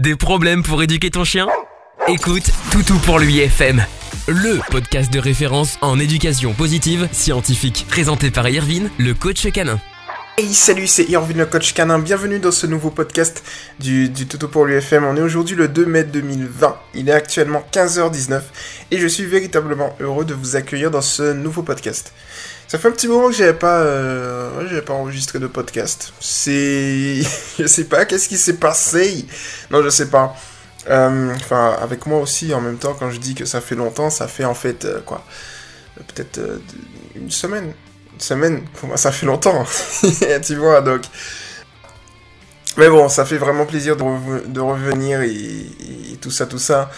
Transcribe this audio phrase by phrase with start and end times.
[0.00, 1.46] Des problèmes pour éduquer ton chien?
[2.08, 3.84] Écoute Toutou pour lui FM,
[4.28, 9.78] le podcast de référence en éducation positive scientifique, présenté par Irvine, le coach canin.
[10.38, 13.44] Hey salut, c'est Irvine le coach canin, bienvenue dans ce nouveau podcast
[13.78, 15.04] du, du Toutou pour l'UFM.
[15.04, 18.40] On est aujourd'hui le 2 mai 2020, il est actuellement 15h19
[18.92, 22.14] et je suis véritablement heureux de vous accueillir dans ce nouveau podcast.
[22.70, 26.12] Ça fait un petit moment que j'avais pas, euh, pas enregistré de podcast.
[26.20, 27.20] C'est,
[27.58, 29.26] je sais pas, qu'est-ce qui s'est passé?
[29.72, 30.36] Non, je sais pas.
[30.88, 34.08] Euh, enfin, avec moi aussi, en même temps, quand je dis que ça fait longtemps,
[34.08, 35.24] ça fait en fait euh, quoi?
[36.14, 36.58] Peut-être euh,
[37.16, 37.72] une semaine.
[38.14, 38.62] Une semaine,
[38.94, 39.64] ça fait longtemps.
[40.46, 41.02] tu vois, donc.
[42.76, 45.66] Mais bon, ça fait vraiment plaisir de, rev- de revenir et
[46.20, 46.88] tout ça, tout ça.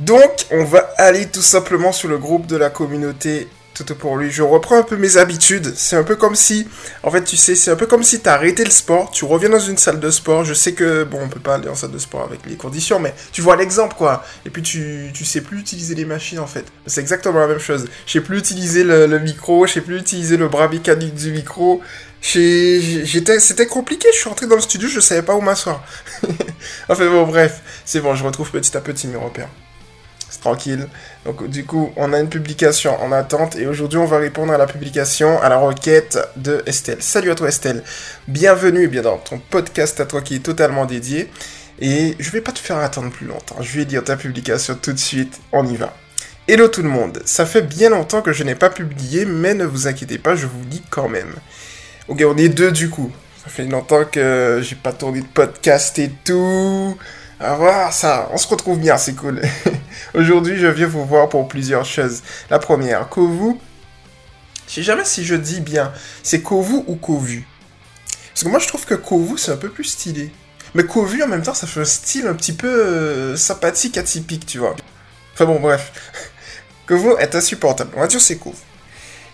[0.00, 4.30] Donc, on va aller tout simplement sur le groupe de la communauté tout pour lui.
[4.30, 5.72] Je reprends un peu mes habitudes.
[5.76, 6.66] C'est un peu comme si,
[7.02, 9.50] en fait, tu sais, c'est un peu comme si t'as arrêté le sport, tu reviens
[9.50, 10.44] dans une salle de sport.
[10.44, 12.98] Je sais que, bon, on peut pas aller en salle de sport avec les conditions,
[12.98, 14.24] mais tu vois l'exemple, quoi.
[14.46, 16.64] Et puis tu, tu sais plus utiliser les machines, en fait.
[16.86, 17.88] C'est exactement la même chose.
[18.06, 21.80] Je sais plus utiliser le, micro, je sais plus utiliser le bras mécanique du micro.
[22.20, 24.08] J'étais, c'était compliqué.
[24.12, 25.84] Je suis rentré dans le studio, je savais pas où m'asseoir.
[26.88, 29.48] enfin bon, bref, c'est bon, je retrouve petit à petit mes repères.
[30.32, 30.88] C'est tranquille.
[31.26, 34.56] Donc du coup, on a une publication en attente et aujourd'hui on va répondre à
[34.56, 37.02] la publication, à la requête de Estelle.
[37.02, 37.82] Salut à toi Estelle.
[38.28, 41.28] Bienvenue bien dans ton podcast à toi qui est totalement dédié.
[41.80, 43.56] Et je vais pas te faire attendre plus longtemps.
[43.60, 45.38] Je vais lire ta publication tout de suite.
[45.52, 45.94] On y va.
[46.48, 47.20] Hello tout le monde.
[47.26, 50.46] Ça fait bien longtemps que je n'ai pas publié, mais ne vous inquiétez pas, je
[50.46, 51.34] vous lis quand même.
[52.08, 53.12] Ok, on est deux du coup.
[53.44, 56.96] Ça fait longtemps que j'ai pas tourné de podcast et tout.
[57.38, 59.42] Ah voilà, ça, on se retrouve bien, c'est cool.
[60.14, 62.22] Aujourd'hui, je viens vous voir pour plusieurs choses.
[62.50, 63.56] La première, Kovu.
[64.68, 65.92] Je sais jamais si je dis bien.
[66.22, 67.46] C'est Kovu ou Kovu?
[68.30, 70.32] Parce que moi, je trouve que Kovu, c'est un peu plus stylé.
[70.74, 74.46] Mais Kovu, en même temps, ça fait un style un petit peu euh, sympathique, atypique,
[74.46, 74.74] tu vois.
[75.34, 75.92] Enfin bon, bref.
[76.86, 77.90] Kovu est insupportable.
[77.96, 78.56] On va dire c'est Kovu.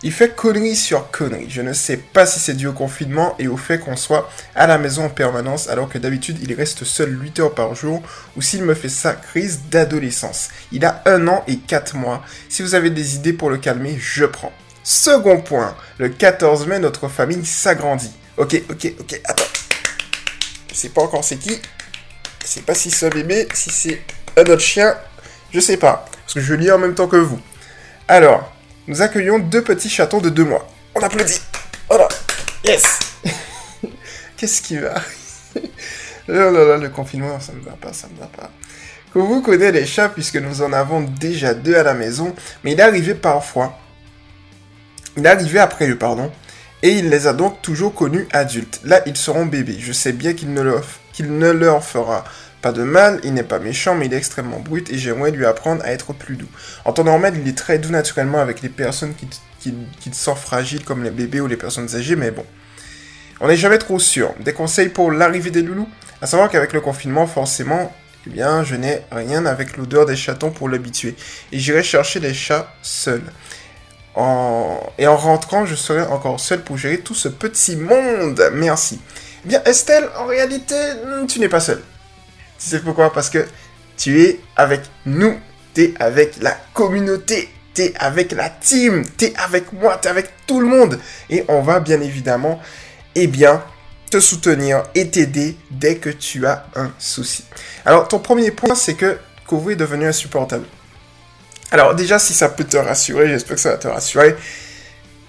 [0.05, 1.51] Il fait connerie sur connerie.
[1.51, 4.69] Je ne sais pas si c'est dû au confinement et au fait qu'on soit à
[4.69, 8.01] la maison en permanence alors que d'habitude il reste seul 8 heures par jour
[8.37, 10.51] ou s'il me fait sa crise d'adolescence.
[10.71, 12.23] Il a un an et 4 mois.
[12.49, 14.53] Si vous avez des idées pour le calmer, je prends.
[14.85, 18.13] Second point, le 14 mai, notre famille s'agrandit.
[18.37, 19.45] Ok, ok, ok, attends.
[20.71, 21.61] Je sais pas encore c'est qui.
[22.43, 24.01] Je sais pas si c'est un bébé, si c'est
[24.37, 24.97] un autre chien.
[25.53, 26.05] Je sais pas.
[26.23, 27.41] Parce que je lis en même temps que vous.
[28.07, 28.53] Alors,
[28.89, 30.67] nous accueillons deux petits chatons de deux mois.
[30.95, 31.43] On applaudit.
[31.89, 32.09] Voilà.
[32.65, 32.99] Yes.
[34.37, 34.95] Qu'est-ce qui va
[36.31, 38.51] Oh là là, le confinement, ça ne va pas, ça ne va pas.
[39.13, 42.35] Que vous connaissez les chats puisque nous en avons déjà deux à la maison,
[42.65, 43.79] mais il est arrivé parfois.
[45.17, 46.33] Il est arrivé après eux, pardon.
[46.83, 48.81] Et il les a donc toujours connus adultes.
[48.85, 49.77] Là, ils seront bébés.
[49.79, 50.83] Je sais bien qu'il ne, leur,
[51.13, 52.25] qu'il ne leur fera
[52.61, 55.47] pas de mal, il n'est pas méchant, mais il est extrêmement brut et j'aimerais lui
[55.47, 56.49] apprendre à être plus doux.
[56.85, 59.29] En temps normal, il est très doux naturellement avec les personnes qui,
[59.61, 62.45] qui, qui sont fragiles comme les bébés ou les personnes âgées, mais bon.
[63.41, 64.35] On n'est jamais trop sûr.
[64.41, 65.89] Des conseils pour l'arrivée des loulous?
[66.21, 67.95] À savoir qu'avec le confinement, forcément,
[68.27, 71.15] eh bien, je n'ai rien avec l'odeur des chatons pour l'habituer.
[71.53, 73.23] Et j'irai chercher les chats seuls.
[74.99, 78.43] Et en rentrant, je serai encore seul pour gérer tout ce petit monde.
[78.53, 79.01] Merci.
[79.45, 80.75] Eh bien, Estelle, en réalité,
[81.29, 81.81] tu n'es pas seule.
[82.59, 83.13] Tu sais pourquoi?
[83.13, 83.47] Parce que
[83.97, 85.39] tu es avec nous.
[85.75, 87.49] Tu es avec la communauté.
[87.75, 89.05] Tu es avec la team.
[89.17, 89.99] Tu es avec moi.
[90.01, 90.99] Tu es avec tout le monde.
[91.31, 92.61] Et on va bien évidemment,
[93.15, 93.63] eh bien,
[94.11, 97.45] te soutenir et t'aider dès que tu as un souci.
[97.85, 100.65] Alors, ton premier point, c'est que Kovu est devenu insupportable.
[101.71, 104.37] Alors, déjà, si ça peut te rassurer, j'espère que ça va te rassurer,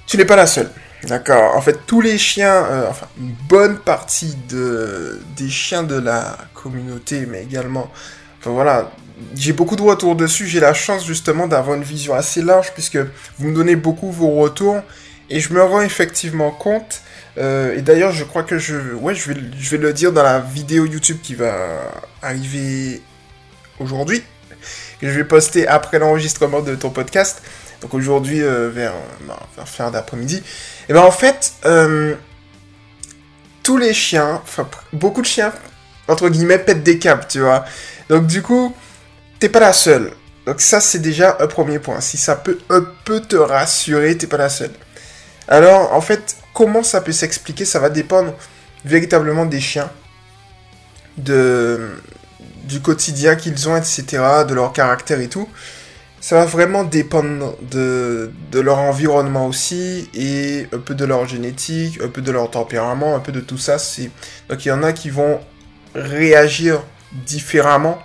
[0.07, 0.71] tu n'es pas la seule.
[1.03, 1.55] D'accord.
[1.55, 6.37] En fait, tous les chiens, euh, enfin, une bonne partie de, des chiens de la
[6.53, 7.89] communauté, mais également,
[8.39, 8.91] enfin voilà,
[9.35, 10.45] j'ai beaucoup de retours dessus.
[10.47, 12.97] J'ai la chance justement d'avoir une vision assez large puisque
[13.37, 14.81] vous me donnez beaucoup vos retours
[15.29, 17.01] et je me rends effectivement compte.
[17.37, 20.23] euh, et d'ailleurs, je crois que je, ouais, je vais, je vais le dire dans
[20.23, 21.53] la vidéo YouTube qui va
[22.21, 23.01] arriver
[23.79, 24.21] aujourd'hui,
[25.01, 27.41] que je vais poster après l'enregistrement de ton podcast.
[27.81, 28.93] Donc aujourd'hui euh, vers,
[29.55, 30.43] vers fin d'après-midi.
[30.89, 32.15] Et ben en fait, euh,
[33.61, 35.53] tous les chiens, enfin beaucoup de chiens,
[36.07, 37.63] entre guillemets, pètent des câbles, tu vois.
[38.09, 38.75] Donc du coup,
[39.39, 40.11] t'es pas la seule.
[40.47, 42.01] Donc ça c'est déjà un premier point.
[42.01, 44.71] Si ça peut un peu te rassurer, t'es pas la seule.
[45.47, 47.65] Alors en fait, comment ça peut s'expliquer?
[47.65, 48.33] Ça va dépendre
[48.83, 49.91] véritablement des chiens,
[51.17, 51.91] de
[52.63, 54.05] du quotidien qu'ils ont, etc.,
[54.47, 55.47] de leur caractère et tout
[56.21, 62.09] ça va vraiment dépendre de, leur environnement aussi et un peu de leur génétique, un
[62.09, 63.77] peu de leur tempérament, un peu de tout ça.
[64.49, 65.39] Donc il y en a qui vont
[65.95, 66.81] réagir
[67.25, 67.99] différemment.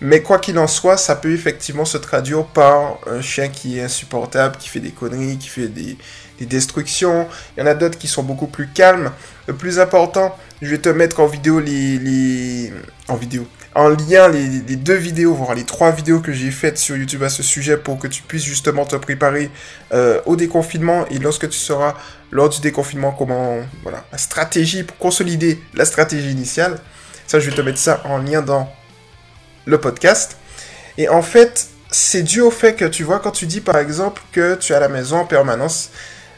[0.00, 3.82] Mais quoi qu'il en soit, ça peut effectivement se traduire par un chien qui est
[3.82, 5.96] insupportable, qui fait des conneries, qui fait des,
[6.40, 7.26] destructions.
[7.56, 9.10] Il y en a d'autres qui sont beaucoup plus calmes.
[9.48, 12.72] Le plus important, je vais te mettre en vidéo les...
[13.08, 13.44] En vidéo
[13.78, 17.28] en lien les, deux vidéos, voire les trois vidéos que j'ai faites sur YouTube à
[17.28, 19.52] ce sujet pour que tu puisses justement te préparer
[19.92, 21.94] euh, au déconfinement et lorsque tu seras
[22.32, 26.80] lors du déconfinement, comment, voilà, la stratégie pour consolider la stratégie initiale.
[27.28, 28.68] Ça, je vais te mettre ça en lien dans
[29.64, 30.38] le podcast.
[30.96, 34.22] Et en fait, c'est dû au fait que tu vois, quand tu dis par exemple
[34.32, 35.90] que tu es à la maison en permanence,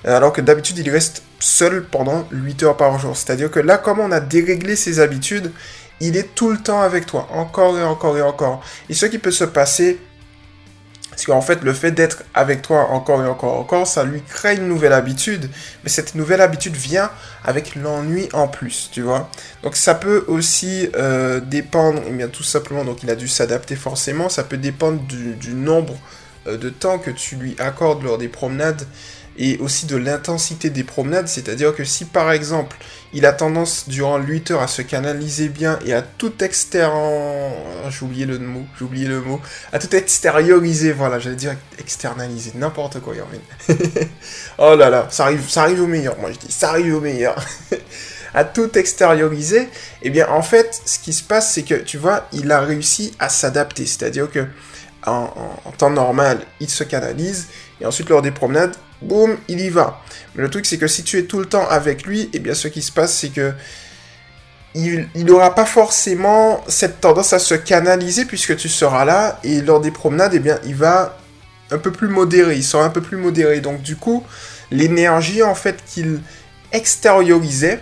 [0.06, 3.16] euh, alors que d'habitude il reste seul pendant 8 heures par jour.
[3.16, 5.52] C'est-à-dire que là, comme on a déréglé ses habitudes,
[6.00, 8.62] il est tout le temps avec toi, encore et encore et encore.
[8.88, 9.98] Et ce qui peut se passer,
[11.20, 14.22] c'est qu'en fait, le fait d'être avec toi encore et encore et encore, ça lui
[14.22, 15.50] crée une nouvelle habitude.
[15.84, 17.10] Mais cette nouvelle habitude vient
[17.44, 19.28] avec l'ennui en plus, tu vois.
[19.62, 23.28] Donc ça peut aussi euh, dépendre, et eh bien tout simplement, donc il a dû
[23.28, 25.94] s'adapter forcément, ça peut dépendre du, nombre
[26.46, 28.82] euh, de temps que tu lui accordes lors des promenades
[29.40, 32.76] et aussi de l'intensité des promenades, c'est-à-dire que si par exemple
[33.14, 36.92] il a tendance durant 8 heures à se canaliser bien et à tout extérieur...
[37.88, 39.40] J'ai oublié le mot, j'ai oublié le mot.
[39.72, 43.38] À tout extérioriser, voilà, j'allais dire externaliser, n'importe quoi, Yormin.
[44.58, 47.00] oh là là, ça arrive, ça arrive au meilleur, moi je dis, ça arrive au
[47.00, 47.34] meilleur.
[48.34, 49.68] à tout extérioriser,
[50.02, 53.12] eh bien en fait, ce qui se passe, c'est que, tu vois, il a réussi
[53.18, 54.46] à s'adapter, c'est-à-dire que
[55.06, 55.32] en,
[55.78, 57.48] temps normal, il se canalise,
[57.80, 60.02] et ensuite lors des promenades, boum, il y va.
[60.34, 62.54] Mais le truc, c'est que si tu es tout le temps avec lui, eh bien,
[62.54, 63.52] ce qui se passe, c'est que
[64.74, 69.80] il n'aura pas forcément cette tendance à se canaliser puisque tu seras là et lors
[69.80, 71.18] des promenades, eh bien, il va
[71.72, 73.60] un peu plus modéré, il sera un peu plus modéré.
[73.60, 74.24] Donc, du coup,
[74.70, 76.20] l'énergie, en fait, qu'il
[76.72, 77.80] extériorisait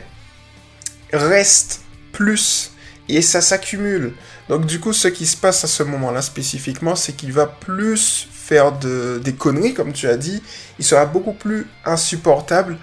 [1.13, 1.83] reste
[2.13, 2.73] plus
[3.09, 4.15] et ça s'accumule.
[4.49, 8.29] Donc, du coup, ce qui se passe à ce moment-là spécifiquement, c'est qu'il va plus
[8.33, 10.43] faire de, des conneries, comme tu as dit,
[10.79, 12.79] il sera beaucoup plus insupportable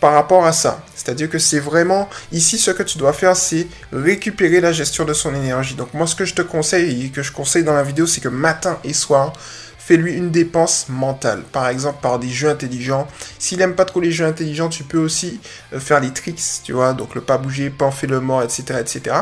[0.00, 0.82] par rapport à ça.
[0.94, 5.14] C'est-à-dire que c'est vraiment, ici, ce que tu dois faire, c'est récupérer la gestion de
[5.14, 5.76] son énergie.
[5.76, 8.20] Donc moi, ce que je te conseille et que je conseille dans la vidéo, c'est
[8.20, 9.32] que matin et soir,
[9.78, 11.42] fais-lui une dépense mentale.
[11.52, 13.06] Par exemple, par des jeux intelligents.
[13.38, 15.40] S'il aime pas trop les jeux intelligents, tu peux aussi
[15.72, 19.16] euh, faire les tricks, tu vois, donc le pas bouger, pas le mort, etc., etc.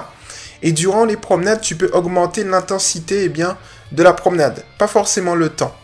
[0.62, 3.29] Et durant les promenades, tu peux augmenter l'intensité, eh
[3.93, 4.64] de la promenade.
[4.79, 5.75] Pas forcément le temps.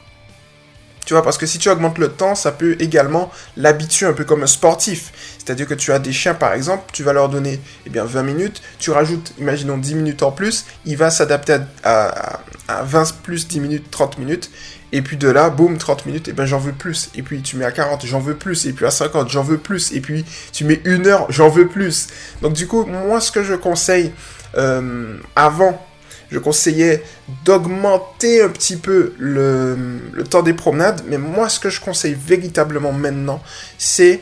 [1.08, 4.24] Tu vois, parce que si tu augmentes le temps, ça peut également l'habituer un peu
[4.24, 5.10] comme un sportif.
[5.38, 8.22] C'est-à-dire que tu as des chiens, par exemple, tu vas leur donner eh bien, 20
[8.24, 12.40] minutes, tu rajoutes, imaginons, 10 minutes en plus, il va s'adapter à,
[12.82, 14.50] 20 plus 10 minutes, 30 minutes,
[14.92, 17.10] et puis de là, boum, 30 minutes, et ben j'en veux plus.
[17.14, 18.66] Et puis tu mets à 40, j'en veux plus.
[18.66, 19.92] Et puis à 50, j'en veux plus.
[19.92, 22.08] Et puis tu mets une heure, j'en veux plus.
[22.42, 24.12] Donc du coup, moi ce que je conseille
[24.56, 25.84] euh, avant
[26.30, 27.02] je conseillais
[27.44, 32.92] d'augmenter un petit peu le, temps des promenades, mais moi ce que je conseille véritablement
[32.92, 33.42] maintenant,
[33.78, 34.20] c'est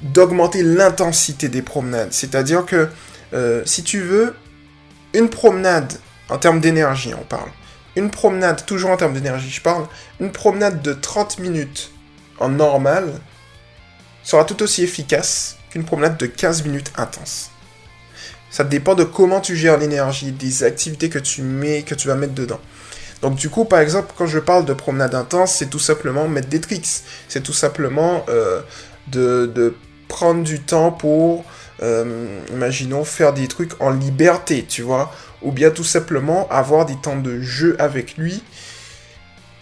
[0.00, 2.12] d'augmenter l'intensité des promenades.
[2.12, 2.88] C'est-à-dire que
[3.34, 4.34] euh, si tu veux,
[5.12, 5.92] une promenade
[6.28, 7.50] en termes d'énergie, on parle.
[7.98, 9.84] Une promenade, toujours en termes d'énergie, je parle.
[10.20, 11.90] Une promenade de 30 minutes
[12.38, 13.12] en normal
[14.22, 17.50] sera tout aussi efficace qu'une promenade de 15 minutes intense.
[18.50, 22.14] Ça dépend de comment tu gères l'énergie, des activités que tu mets, que tu vas
[22.14, 22.60] mettre dedans.
[23.20, 26.48] Donc du coup, par exemple, quand je parle de promenade intense, c'est tout simplement mettre
[26.48, 27.02] des tricks.
[27.28, 28.62] C'est tout simplement euh,
[29.08, 29.74] de,
[30.06, 31.44] prendre du temps pour,
[31.82, 35.12] euh, imaginons, faire des trucs en liberté, tu vois.
[35.42, 38.42] Ou bien tout simplement avoir des temps de jeu avec lui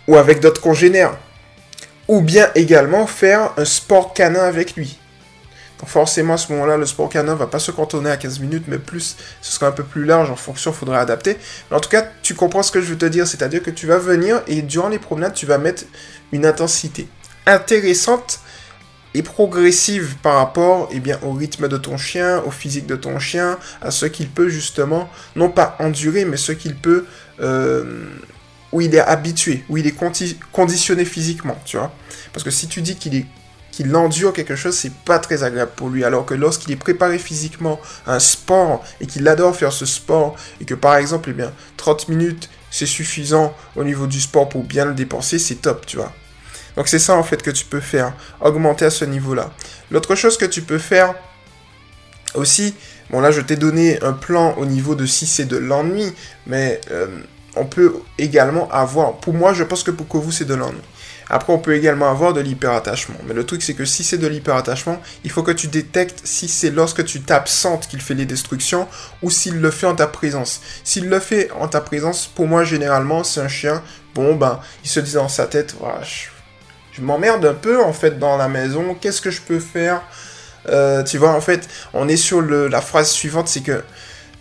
[0.08, 1.16] ou avec d'autres congénères.
[2.08, 4.98] Ou bien également faire un sport canin avec lui.
[5.84, 8.78] Forcément, à ce moment-là, le sport canin va pas se cantonner à 15 minutes, mais
[8.78, 11.36] plus, ce sera un peu plus large en fonction, faudra adapter.
[11.70, 13.86] Mais en tout cas, tu comprends ce que je veux te dire, c'est-à-dire que tu
[13.86, 15.84] vas venir et durant les promenades, tu vas mettre
[16.32, 17.08] une intensité
[17.44, 18.40] intéressante
[19.22, 23.58] progressive par rapport eh bien, au rythme de ton chien, au physique de ton chien,
[23.80, 27.06] à ce qu'il peut justement, non pas endurer, mais ce qu'il peut,
[27.40, 28.04] euh,
[28.72, 29.96] où il est habitué, où il est
[30.52, 31.92] conditionné physiquement, tu vois.
[32.32, 33.26] Parce que si tu dis qu'il est
[33.76, 36.02] qu'il endure quelque chose, c'est pas très agréable pour lui.
[36.02, 40.64] Alors que lorsqu'il est préparé physiquement un sport et qu'il adore faire ce sport et
[40.64, 44.86] que par exemple, eh bien, 30 minutes, c'est suffisant au niveau du sport pour bien
[44.86, 46.14] le dépenser, c'est top, tu vois.
[46.76, 49.50] Donc c'est ça en fait que tu peux faire, augmenter à ce niveau-là.
[49.90, 51.14] L'autre chose que tu peux faire
[52.34, 52.74] aussi,
[53.10, 56.12] bon là je t'ai donné un plan au niveau de si c'est de l'ennui,
[56.46, 57.06] mais euh,
[57.56, 60.82] on peut également avoir, pour moi je pense que pour que vous c'est de l'ennui.
[61.28, 63.16] Après, on peut également avoir de l'hyperattachement.
[63.26, 66.46] Mais le truc, c'est que si c'est de l'hyperattachement, il faut que tu détectes si
[66.46, 68.86] c'est lorsque tu t'absentes qu'il fait les destructions
[69.22, 70.60] ou s'il le fait en ta présence.
[70.84, 73.82] S'il le fait en ta présence, pour moi, généralement, c'est un chien.
[74.14, 76.35] Bon, ben, il se dit dans sa tête, je,
[77.02, 78.96] m'emmerde un peu, en fait, dans la maison.
[79.00, 80.02] Qu'est-ce que je peux faire?
[80.68, 83.82] Euh, Tu vois, en fait, on est sur la phrase suivante, c'est que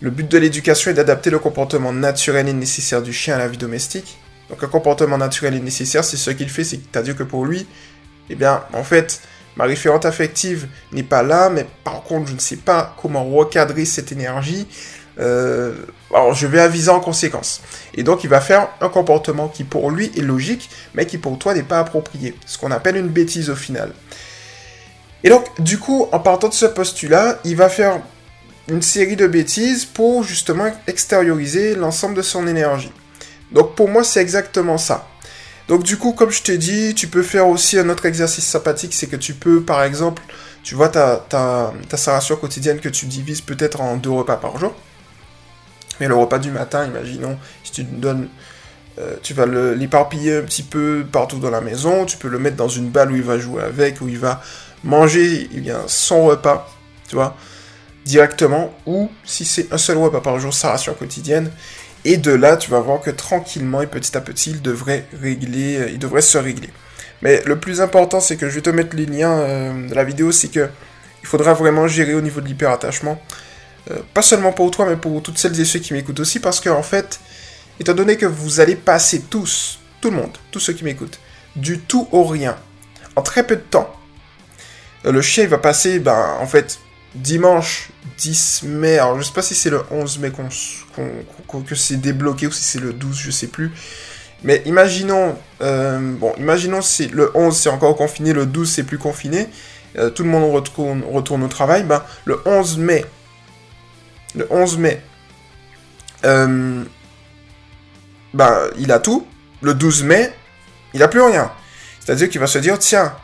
[0.00, 3.48] le but de l'éducation est d'adapter le comportement naturel et nécessaire du chien à la
[3.48, 4.18] vie domestique.
[4.50, 7.66] Donc un comportement naturel et nécessaire, c'est ce qu'il fait, c'est-à-dire que pour lui,
[8.28, 9.20] eh bien, en fait,
[9.56, 13.84] ma référente affective n'est pas là, mais par contre, je ne sais pas comment recadrer
[13.84, 14.66] cette énergie.
[15.18, 15.74] Euh,
[16.12, 17.62] alors, je vais aviser en conséquence.
[17.94, 21.38] Et donc, il va faire un comportement qui pour lui est logique, mais qui pour
[21.38, 22.34] toi n'est pas approprié.
[22.46, 23.92] Ce qu'on appelle une bêtise au final.
[25.24, 28.00] Et donc, du coup, en partant de ce postulat, il va faire
[28.68, 32.92] une série de bêtises pour justement extérioriser l'ensemble de son énergie.
[33.52, 35.08] Donc pour moi, c'est exactement ça.
[35.68, 38.94] Donc du coup, comme je t'ai dit, tu peux faire aussi un autre exercice sympathique,
[38.94, 40.22] c'est que tu peux, par exemple,
[40.62, 44.74] tu vois ta, ta, ta quotidienne que tu divises peut-être en deux repas par jour.
[46.00, 48.28] Mais le repas du matin, imaginons, si tu donnes,
[48.98, 52.56] euh, tu vas l'éparpiller un petit peu partout dans la maison, tu peux le mettre
[52.56, 54.42] dans une balle où il va jouer avec, où il va
[54.84, 56.68] manger bien, son repas,
[57.08, 57.36] tu vois,
[58.04, 61.50] directement, ou si c'est un seul repas par jour, sa ration quotidienne,
[62.04, 65.78] et de là, tu vas voir que tranquillement et petit à petit, il devrait régler,
[65.78, 66.70] euh, il devrait se régler.
[67.22, 70.04] Mais le plus important, c'est que je vais te mettre les liens euh, de la
[70.04, 70.68] vidéo, c'est que
[71.22, 73.20] il faudra vraiment gérer au niveau de l'hyperattachement.
[73.90, 76.60] Euh, pas seulement pour toi, mais pour toutes celles et ceux qui m'écoutent aussi, parce
[76.60, 77.20] qu'en en fait,
[77.78, 81.20] étant donné que vous allez passer tous, tout le monde, tous ceux qui m'écoutent,
[81.54, 82.56] du tout au rien,
[83.14, 83.92] en très peu de temps,
[85.04, 86.80] le chien va passer, ben, en fait,
[87.14, 91.96] dimanche 10 mai, alors je sais pas si c'est le 11 mai qu'on, que c'est
[91.96, 93.72] débloqué ou si c'est le 12, je sais plus.
[94.42, 98.98] Mais imaginons, euh, bon, imaginons c'est le 11 c'est encore confiné, le 12 c'est plus
[98.98, 99.48] confiné,
[99.96, 103.04] euh, tout le monde retourne, retourne au travail, ben, le 11 mai,
[104.36, 105.02] le 11 mai,
[106.24, 106.84] euh,
[108.34, 109.26] ben, il a tout,
[109.62, 110.32] le 12 mai,
[110.94, 111.50] il a plus rien.
[112.00, 113.14] C'est-à-dire qu'il va se dire, tiens,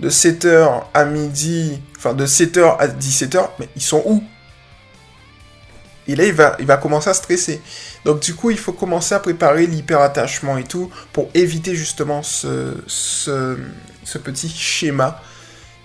[0.00, 4.22] de 7h à midi, enfin de 7h à 17h, mais ils sont où?
[6.06, 7.62] Et là, il va, il va commencer à stresser.
[8.04, 12.74] Donc du coup, il faut commencer à préparer l'hyperattachement et tout pour éviter justement ce
[14.22, 15.22] petit schéma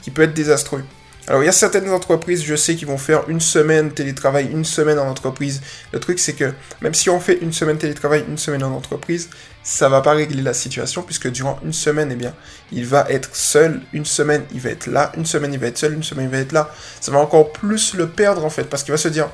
[0.01, 0.83] qui peut être désastreux.
[1.29, 4.65] Alors, il y a certaines entreprises, je sais, qui vont faire une semaine télétravail, une
[4.65, 5.61] semaine en entreprise.
[5.93, 9.29] Le truc, c'est que même si on fait une semaine télétravail, une semaine en entreprise,
[9.61, 12.33] ça va pas régler la situation puisque durant une semaine, eh bien,
[12.71, 13.79] il va être seul.
[13.93, 15.11] Une semaine, il va être là.
[15.17, 15.93] Une semaine, il va être seul.
[15.93, 16.73] Une semaine, il va être là.
[16.99, 19.29] Ça va encore plus le perdre en fait parce qu'il va se dire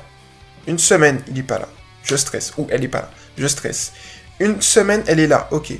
[0.66, 1.68] une semaine, il est pas là.
[2.02, 2.52] Je stresse.
[2.58, 3.10] Ou elle est pas là.
[3.38, 3.94] Je stresse.
[4.38, 5.48] Une semaine, elle est là.
[5.50, 5.72] Ok.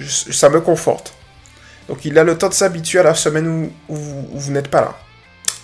[0.00, 1.12] ça me conforte.
[1.88, 4.98] Donc il a le temps de s'habituer à la semaine où, vous, n'êtes pas là.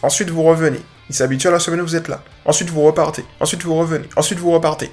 [0.02, 0.80] Ensuite vous revenez.
[1.08, 2.22] Il s'habitue à la semaine où vous êtes là.
[2.44, 3.24] Ensuite vous repartez.
[3.40, 4.08] Ensuite vous revenez.
[4.16, 4.90] Ensuite vous repartez.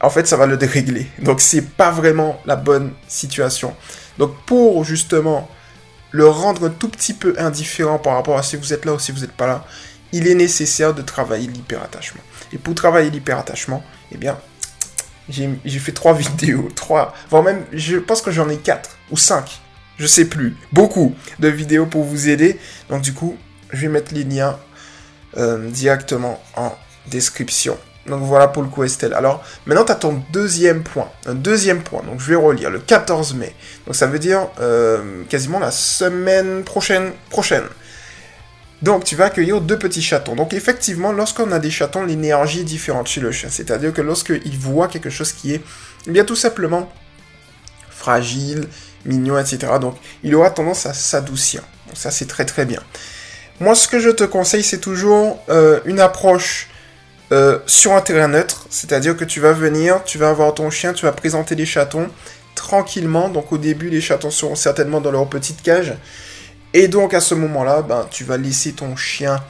[0.00, 1.06] En fait ça va le dérégler.
[1.20, 3.74] Donc c'est pas vraiment la bonne situation.
[4.18, 5.48] Donc pour justement
[6.10, 8.98] le rendre un tout petit peu indifférent par rapport à si vous êtes là ou
[8.98, 9.64] si vous n'êtes pas là,
[10.12, 12.20] il est nécessaire de travailler l'hyperattachement.
[12.52, 14.38] Et pour travailler l'hyperattachement, eh bien,
[15.30, 19.61] j'ai fait trois vidéos, trois, voire même, je pense que j'en ai quatre ou cinq
[19.98, 22.58] je sais plus, beaucoup de vidéos pour vous aider.
[22.88, 23.36] Donc du coup,
[23.72, 24.58] je vais mettre les liens
[25.36, 27.76] euh, directement en description.
[28.06, 29.14] Donc voilà pour le coup Estelle.
[29.14, 31.08] Alors maintenant tu as ton deuxième point.
[31.26, 32.02] Un deuxième point.
[32.02, 33.54] Donc je vais relire le 14 mai.
[33.86, 37.12] Donc ça veut dire euh, quasiment la semaine prochaine.
[37.30, 37.64] prochaine.
[38.82, 40.34] Donc tu vas accueillir deux petits chatons.
[40.34, 43.48] Donc effectivement, lorsqu'on a des chatons, l'énergie est différente chez le chien.
[43.48, 45.62] C'est-à-dire que lorsqu'il voit quelque chose qui est
[46.08, 46.92] eh bien tout simplement
[47.88, 48.66] fragile,
[49.04, 49.72] mignon, etc.
[49.80, 51.62] Donc il aura tendance à s'adoucir.
[51.86, 52.80] Donc ça c'est très très bien.
[53.60, 56.68] Moi ce que je te conseille c'est toujours euh, une approche
[57.32, 58.66] euh, sur un terrain neutre.
[58.70, 62.08] C'est-à-dire que tu vas venir, tu vas avoir ton chien, tu vas présenter les chatons
[62.54, 63.28] tranquillement.
[63.28, 65.94] Donc au début les chatons seront certainement dans leur petite cage.
[66.74, 69.40] Et donc à ce moment-là, ben, tu vas laisser ton chien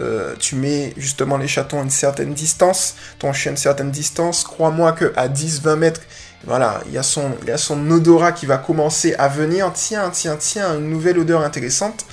[0.00, 3.90] euh, tu mets justement les chatons à une certaine distance, ton chien à une certaine
[3.90, 4.44] distance.
[4.44, 6.00] Crois-moi que à 10-20 mètres,
[6.44, 9.70] voilà, il y, a son, odorat qui va commencer à venir.
[9.74, 12.04] Tiens, tiens, tiens, une nouvelle odeur intéressante.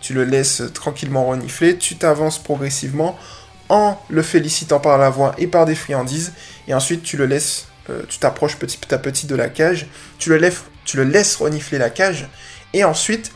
[0.00, 3.16] Tu le laisses tranquillement renifler, tu t'avances progressivement
[3.68, 6.32] en le félicitant par la voix et par des friandises.
[6.66, 9.86] Et ensuite, tu le laisses, euh, tu t'approches petit à petit de la cage,
[10.18, 12.28] tu le, laisses, tu le laisses renifler la cage.
[12.72, 13.32] Et ensuite,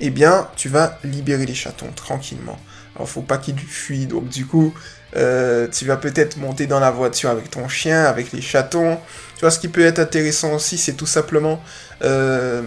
[0.00, 2.58] eh bien, tu vas libérer les chatons tranquillement.
[2.96, 4.74] Alors, faut pas qu'ils fuient, donc du coup,
[5.16, 8.98] Euh, tu vas peut-être monter dans la voiture avec ton chien, avec les chatons.
[9.34, 11.62] Tu vois, ce qui peut être intéressant aussi, c'est tout simplement
[12.02, 12.62] euh,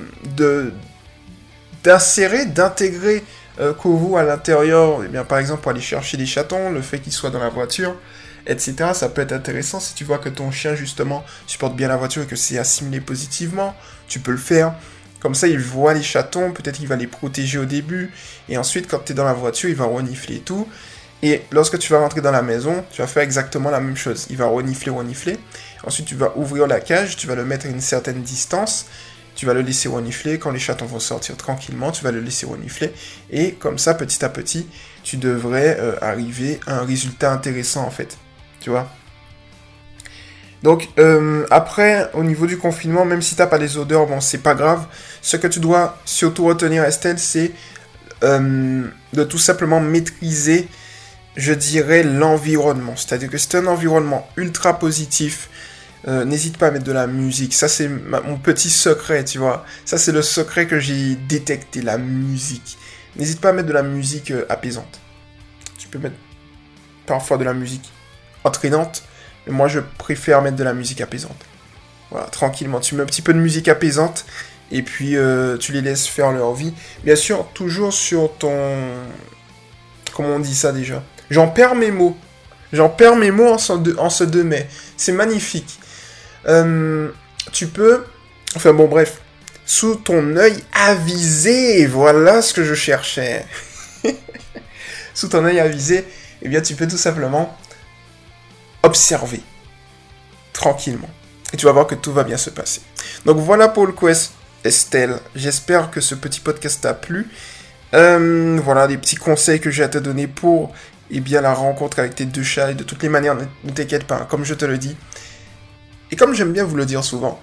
[1.84, 3.24] d'insérer, d'intégrer
[3.60, 3.74] euh,
[4.18, 7.40] à l'intérieur, eh par exemple, pour aller chercher des chatons, le fait qu'ils soient dans
[7.40, 7.96] la voiture,
[8.46, 8.76] etc.
[8.94, 12.24] Ça peut être intéressant si tu vois que ton chien, justement, supporte bien la voiture
[12.24, 13.76] et que c'est assimilé positivement.
[14.08, 14.74] Tu peux le faire.
[15.20, 18.12] Comme ça, il voit les chatons, peut-être qu'il va les protéger au début,
[18.50, 20.68] et ensuite, quand tu es dans la voiture, il va renifler tout.
[21.24, 24.28] Et lorsque tu vas rentrer dans la maison, tu vas faire exactement la même chose.
[24.30, 25.38] Il va renifler, renifler.
[25.84, 28.86] Ensuite, tu vas ouvrir la cage, tu vas le mettre à une certaine distance,
[29.36, 30.38] tu vas le laisser renifler.
[30.38, 32.94] Quand les chatons vont sortir tranquillement, tu vas le laisser renifler.
[33.32, 34.68] Et comme ça, petit à petit,
[35.04, 38.18] tu devrais euh, arriver à un résultat intéressant en fait.
[38.60, 38.88] Tu vois?
[40.64, 44.20] Donc euh, après, au niveau du confinement, même si tu n'as pas les odeurs, bon,
[44.22, 44.86] c'est pas grave.
[45.22, 47.52] Ce que tu dois surtout retenir, Estelle, c'est
[48.24, 48.84] euh,
[49.14, 50.68] de tout simplement maîtriser,
[51.38, 52.96] je dirais, l'environnement.
[52.98, 55.50] C'est-à-dire que c'est un environnement ultra positif.
[56.08, 57.54] Euh, n'hésite pas à mettre de la musique.
[57.54, 59.66] Ça, c'est mon petit secret, tu vois.
[59.86, 62.78] Ça, c'est le secret que j'ai détecté, la musique.
[63.16, 65.00] N'hésite pas à mettre de la musique apaisante.
[65.78, 66.16] Tu peux mettre
[67.06, 67.90] parfois de la musique
[68.44, 69.04] entraînante
[69.50, 71.38] moi, je préfère mettre de la musique apaisante.
[72.12, 72.80] Voilà, tranquillement.
[72.80, 74.26] Tu mets un petit peu de musique apaisante
[74.72, 76.74] et puis euh, tu les laisses faire leur vie.
[77.04, 78.56] Bien sûr, toujours sur ton...
[80.14, 81.04] Comment on dit ça déjà?
[81.30, 82.18] J'en perds mes mots.
[82.74, 84.68] J'en perds mes mots en ce 2, mai.
[84.98, 85.80] C'est magnifique.
[86.48, 87.10] Euh,
[87.52, 88.06] tu peux...
[88.56, 89.22] Enfin bon, bref.
[89.66, 93.46] Sous ton œil avisé, voilà ce que je cherchais.
[95.14, 96.06] Sous ton œil avisé,
[96.42, 97.58] eh bien tu peux tout simplement
[98.84, 99.42] observer
[100.54, 101.10] tranquillement.
[101.54, 102.82] Et tu vas voir que tout va bien se passer.
[103.26, 104.32] Donc voilà pour le quest
[104.64, 105.20] Estelle.
[105.36, 107.28] J'espère que ce petit podcast t'a plu.
[107.94, 110.74] Euh, voilà des petits conseils que j'ai à te donner pour
[111.12, 112.72] eh bien, la rencontre avec tes deux chats.
[112.72, 114.96] Et de toutes les manières, ne t'inquiète pas, comme je te le dis.
[116.12, 117.40] Et comme j'aime bien vous le dire souvent,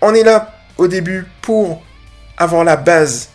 [0.00, 1.82] on est là au début pour
[2.36, 3.30] avoir la base.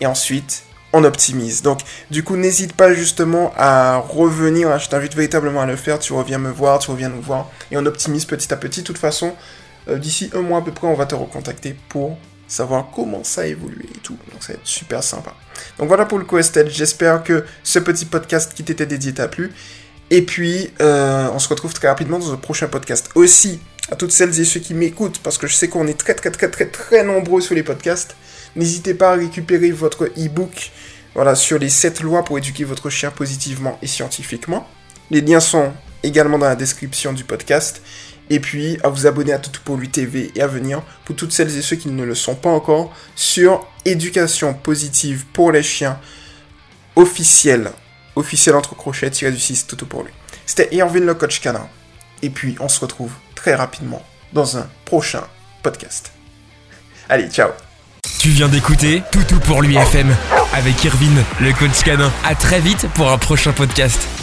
[0.00, 1.62] Et ensuite, on optimise.
[1.62, 4.78] Donc, du coup, n'hésite pas justement à revenir.
[4.78, 5.98] Je t'invite véritablement à le faire.
[5.98, 7.50] Tu reviens me voir, tu reviens nous voir.
[7.70, 8.82] Et on optimise petit à petit.
[8.82, 9.34] De toute façon,
[9.88, 13.42] euh, d'ici un mois à peu près, on va te recontacter pour savoir comment ça
[13.42, 14.18] a évolué et tout.
[14.32, 15.34] Donc, ça va être super sympa.
[15.78, 16.68] Donc, voilà pour le Quested.
[16.68, 19.52] J'espère que ce petit podcast qui t'était dédié t'a plu.
[20.10, 23.10] Et puis, euh, on se retrouve très rapidement dans un prochain podcast.
[23.14, 23.60] Aussi,
[23.90, 26.30] à toutes celles et ceux qui m'écoutent, parce que je sais qu'on est très, très,
[26.30, 28.14] très, très, très nombreux sur les podcasts.
[28.54, 30.70] N'hésitez pas à récupérer votre e-book
[31.14, 34.68] voilà, sur les 7 lois pour éduquer votre chien positivement et scientifiquement.
[35.10, 37.82] Les liens sont également dans la description du podcast.
[38.32, 41.32] Et puis à vous abonner à Tout pour lui TV et à venir, pour toutes
[41.32, 46.00] celles et ceux qui ne le sont pas encore, sur éducation positive pour les chiens
[46.96, 47.70] officiel.
[48.16, 50.12] Officiel entre crochets, tiré du 6, Toto pour lui.
[50.46, 51.68] C'était Irvin le coach canin.
[52.22, 55.24] Et puis on se retrouve très rapidement dans un prochain
[55.62, 56.10] podcast.
[57.10, 57.50] Allez, ciao
[58.18, 60.14] tu viens d'écouter Toutou pour l'UFM
[60.52, 62.12] avec Irvine, le coach canin.
[62.24, 64.21] À très vite pour un prochain podcast.